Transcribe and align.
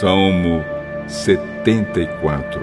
Salmo 0.00 0.64
74 1.08 2.60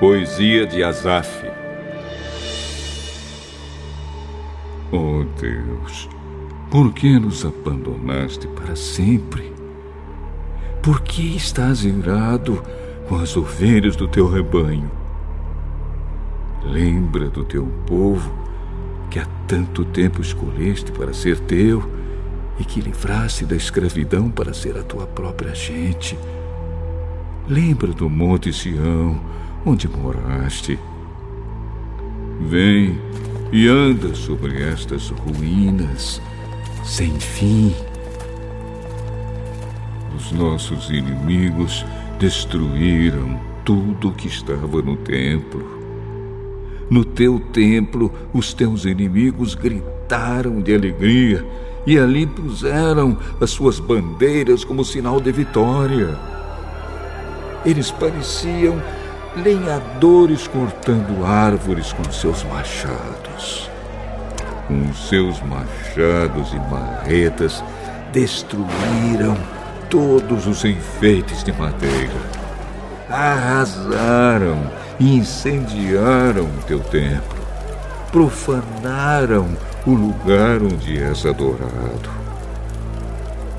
Poesia 0.00 0.66
de 0.66 0.82
Asaf 0.82 1.46
Oh 4.90 5.24
Deus, 5.40 6.08
por 6.68 6.92
que 6.92 7.16
nos 7.16 7.44
abandonaste 7.44 8.48
para 8.48 8.74
sempre? 8.74 9.52
Por 10.82 11.00
que 11.00 11.36
estás 11.36 11.84
irado 11.84 12.60
com 13.08 13.20
as 13.20 13.36
ovelhas 13.36 13.94
do 13.94 14.08
teu 14.08 14.28
rebanho? 14.28 14.90
Lembra 16.64 17.28
do 17.28 17.44
teu 17.44 17.68
povo 17.86 18.32
que 19.08 19.20
há 19.20 19.26
tanto 19.46 19.84
tempo 19.84 20.20
escolheste 20.20 20.90
para 20.90 21.12
ser 21.12 21.38
teu 21.38 22.01
e 22.58 22.64
que 22.64 22.80
livraste 22.80 23.44
da 23.44 23.56
escravidão 23.56 24.30
para 24.30 24.52
ser 24.52 24.76
a 24.76 24.82
tua 24.82 25.06
própria 25.06 25.54
gente. 25.54 26.18
Lembra 27.48 27.88
do 27.88 28.08
Monte 28.08 28.52
Sião, 28.52 29.20
onde 29.64 29.88
moraste. 29.88 30.78
Vem 32.40 32.98
e 33.52 33.68
anda 33.68 34.14
sobre 34.14 34.62
estas 34.62 35.10
ruínas 35.10 36.20
sem 36.84 37.18
fim. 37.18 37.74
Os 40.16 40.32
nossos 40.32 40.90
inimigos 40.90 41.84
destruíram 42.18 43.40
tudo 43.64 44.08
o 44.08 44.12
que 44.12 44.28
estava 44.28 44.82
no 44.82 44.96
templo. 44.96 45.80
No 46.90 47.04
teu 47.04 47.40
templo, 47.40 48.12
os 48.32 48.52
teus 48.52 48.84
inimigos 48.84 49.54
gritaram 49.54 50.60
de 50.60 50.74
alegria 50.74 51.44
e 51.86 51.98
ali 51.98 52.26
puseram 52.26 53.16
as 53.40 53.50
suas 53.50 53.80
bandeiras 53.80 54.64
como 54.64 54.84
sinal 54.84 55.20
de 55.20 55.32
vitória. 55.32 56.16
Eles 57.64 57.90
pareciam 57.90 58.80
lenhadores 59.36 60.46
cortando 60.46 61.24
árvores 61.24 61.92
com 61.92 62.04
seus 62.12 62.44
machados. 62.44 63.70
Com 64.68 64.92
seus 64.94 65.40
machados 65.42 66.52
e 66.52 66.56
marretas, 66.70 67.62
destruíram 68.12 69.36
todos 69.90 70.46
os 70.46 70.64
enfeites 70.64 71.42
de 71.42 71.52
madeira. 71.52 72.42
Arrasaram 73.08 74.70
e 74.98 75.16
incendiaram 75.16 76.44
o 76.44 76.62
teu 76.66 76.80
templo. 76.80 77.42
Profanaram 78.10 79.48
o 79.86 79.90
lugar 79.90 80.62
onde 80.62 80.98
és 80.98 81.26
adorado. 81.26 82.10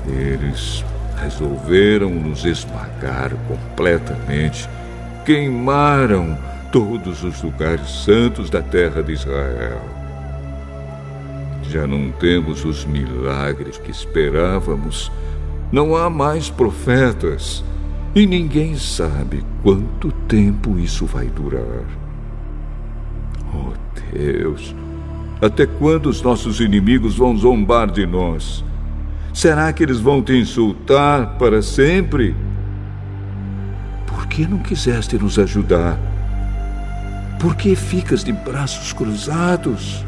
Eles 0.06 0.84
resolveram 1.16 2.10
nos 2.10 2.44
esmagar 2.44 3.32
completamente, 3.48 4.68
queimaram 5.24 6.36
todos 6.70 7.22
os 7.22 7.42
lugares 7.42 7.88
santos 8.04 8.50
da 8.50 8.62
terra 8.62 9.02
de 9.02 9.12
Israel. 9.12 9.80
Já 11.62 11.86
não 11.86 12.10
temos 12.12 12.64
os 12.64 12.84
milagres 12.84 13.78
que 13.78 13.90
esperávamos, 13.90 15.10
não 15.72 15.96
há 15.96 16.08
mais 16.10 16.50
profetas, 16.50 17.64
e 18.14 18.26
ninguém 18.26 18.76
sabe 18.76 19.44
quanto 19.62 20.12
tempo 20.28 20.78
isso 20.78 21.04
vai 21.04 21.26
durar. 21.26 21.84
Oh 23.52 23.72
Deus, 24.12 24.74
até 25.44 25.66
quando 25.66 26.06
os 26.06 26.22
nossos 26.22 26.58
inimigos 26.58 27.18
vão 27.18 27.36
zombar 27.36 27.90
de 27.90 28.06
nós? 28.06 28.64
Será 29.34 29.70
que 29.74 29.82
eles 29.82 30.00
vão 30.00 30.22
te 30.22 30.32
insultar 30.32 31.36
para 31.36 31.60
sempre? 31.60 32.34
Por 34.06 34.26
que 34.26 34.46
não 34.46 34.58
quiseste 34.58 35.18
nos 35.18 35.38
ajudar? 35.38 35.98
Por 37.38 37.54
que 37.56 37.76
ficas 37.76 38.24
de 38.24 38.32
braços 38.32 38.94
cruzados? 38.94 40.02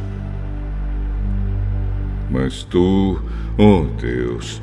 Mas 2.31 2.63
tu, 2.63 3.21
oh 3.59 3.85
Deus, 4.01 4.63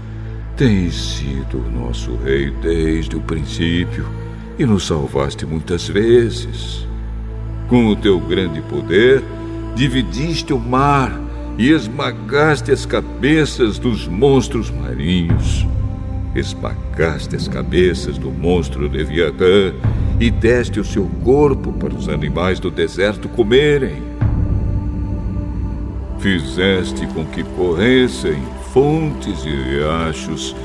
tens 0.58 0.96
sido 0.96 1.60
o 1.60 1.72
nosso 1.72 2.16
rei 2.26 2.50
desde 2.64 3.16
o 3.16 3.22
princípio 3.22 4.08
e 4.58 4.66
nos 4.66 4.88
salvaste 4.88 5.46
muitas 5.46 5.88
vezes. 5.88 6.88
Com 7.70 7.90
o 7.90 7.96
teu 7.96 8.20
grande 8.20 8.60
poder, 8.62 9.24
dividiste 9.76 10.54
o 10.54 10.60
mar 10.60 11.20
e 11.58 11.70
esmagaste 11.70 12.72
as 12.72 12.86
cabeças 12.86 13.78
dos 13.78 14.08
monstros 14.08 14.70
marinhos. 14.70 15.66
Esmagaste 16.36 17.36
as 17.36 17.48
cabeças 17.48 18.18
do 18.18 18.32
monstro 18.32 18.88
Leviatã 18.88 19.74
e 20.20 20.32
deste 20.32 20.80
o 20.80 20.84
seu 20.84 21.06
corpo 21.24 21.72
para 21.74 21.94
os 21.94 22.10
animais 22.10 22.60
do 22.60 22.72
deserto 22.72 23.28
comerem. 23.30 24.02
Fizeste 26.20 27.06
com 27.08 27.26
que 27.26 27.44
corressem 27.44 28.42
fontes 28.72 29.44
e 29.46 29.50
riachos 29.50 30.56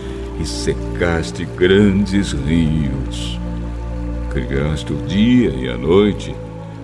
e 0.40 0.46
secaste 0.46 1.44
grandes 1.44 2.32
rios. 2.32 3.38
Criaste 4.30 4.92
o 4.92 4.96
dia 5.06 5.50
e 5.50 5.68
a 5.68 5.76
noite, 5.76 6.34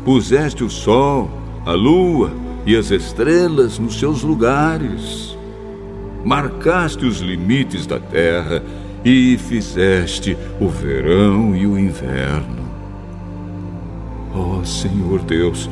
puseste 0.05 0.65
o 0.65 0.69
sol 0.69 1.44
a 1.65 1.73
lua 1.73 2.33
e 2.67 2.77
as 2.77 2.91
estrelas 2.91 3.79
nos 3.79 3.99
seus 3.99 4.23
lugares. 4.23 5.37
Marcaste 6.25 7.05
os 7.05 7.21
limites 7.21 7.87
da 7.87 7.99
terra 7.99 8.63
e 9.05 9.37
fizeste 9.37 10.37
o 10.61 10.69
verão 10.69 11.55
e 11.55 11.67
o 11.67 11.79
inverno. 11.79 12.65
Ó 14.35 14.59
oh, 14.59 14.65
Senhor 14.65 15.21
Deus, 15.23 15.69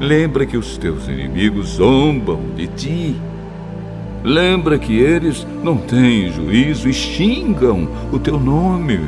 lembra 0.00 0.46
que 0.46 0.56
os 0.56 0.76
teus 0.78 1.06
inimigos 1.06 1.76
zombam 1.76 2.40
de 2.56 2.66
ti. 2.66 3.16
Lembra 4.24 4.78
que 4.78 4.98
eles 4.98 5.46
não 5.62 5.76
têm 5.76 6.32
juízo 6.32 6.88
e 6.88 6.92
xingam 6.92 7.88
o 8.12 8.18
teu 8.18 8.38
nome. 8.38 9.00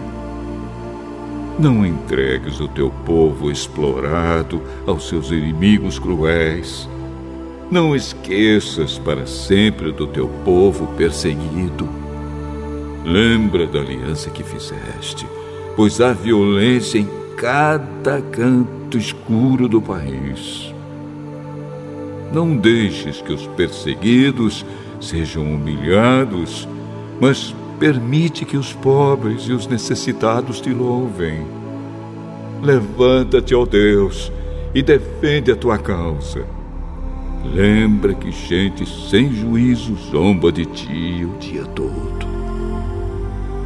Não 1.58 1.84
entregues 1.84 2.60
o 2.60 2.68
teu 2.68 2.90
povo 3.04 3.50
explorado 3.50 4.62
aos 4.86 5.08
seus 5.08 5.30
inimigos 5.30 5.98
cruéis. 5.98 6.88
Não 7.70 7.94
esqueças 7.94 8.98
para 8.98 9.26
sempre 9.26 9.92
do 9.92 10.06
teu 10.06 10.28
povo 10.44 10.86
perseguido. 10.96 11.88
Lembra 13.04 13.66
da 13.66 13.80
aliança 13.80 14.30
que 14.30 14.42
fizeste, 14.42 15.26
pois 15.76 16.00
há 16.00 16.12
violência 16.12 16.98
em 16.98 17.08
cada 17.36 18.20
canto 18.20 18.96
escuro 18.96 19.68
do 19.68 19.80
país. 19.80 20.72
Não 22.32 22.56
deixes 22.56 23.20
que 23.20 23.32
os 23.32 23.46
perseguidos 23.48 24.64
sejam 25.00 25.44
humilhados, 25.44 26.66
mas 27.20 27.54
Permite 27.82 28.44
que 28.44 28.56
os 28.56 28.72
pobres 28.72 29.42
e 29.48 29.52
os 29.52 29.66
necessitados 29.66 30.60
te 30.60 30.72
louvem. 30.72 31.44
Levanta-te, 32.62 33.56
ó 33.56 33.66
Deus, 33.66 34.30
e 34.72 34.84
defende 34.84 35.50
a 35.50 35.56
tua 35.56 35.76
causa. 35.78 36.46
Lembra 37.44 38.14
que 38.14 38.30
gente 38.30 38.86
sem 38.86 39.34
juízo 39.34 39.96
zomba 40.12 40.52
de 40.52 40.64
ti 40.64 41.26
o 41.28 41.36
dia 41.40 41.64
todo. 41.64 42.24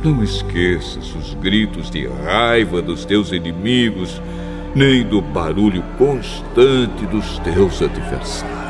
Não 0.02 0.24
esqueças 0.24 1.14
os 1.14 1.34
gritos 1.34 1.90
de 1.90 2.06
raiva 2.06 2.80
dos 2.80 3.04
teus 3.04 3.32
inimigos, 3.32 4.18
nem 4.74 5.04
do 5.04 5.20
barulho 5.20 5.84
constante 5.98 7.04
dos 7.10 7.38
teus 7.40 7.82
adversários. 7.82 8.65